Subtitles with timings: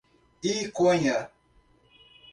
[0.51, 1.17] Iconha